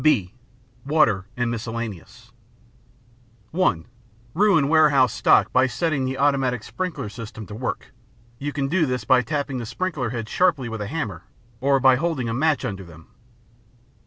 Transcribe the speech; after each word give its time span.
(b) 0.03 0.33
Water 0.83 1.27
and 1.37 1.51
miscellaneous 1.51 2.31
(1) 3.51 3.85
Ruin 4.33 4.67
warehouse 4.67 5.13
stock 5.13 5.53
by 5.53 5.67
setting 5.67 6.05
the 6.05 6.17
automatic 6.17 6.63
sprinkler 6.63 7.07
system 7.07 7.45
to 7.45 7.53
work. 7.53 7.93
You 8.39 8.51
can 8.51 8.67
do 8.67 8.87
this 8.87 9.03
by 9.03 9.21
tapping 9.21 9.59
the 9.59 9.65
sprinkler 9.67 10.09
heads 10.09 10.31
sharply 10.31 10.67
with 10.69 10.81
a 10.81 10.87
hammer 10.87 11.25
or 11.59 11.79
by 11.79 11.97
holding 11.97 12.27
a 12.27 12.33
match 12.33 12.65
under 12.65 12.83
them. 12.83 13.09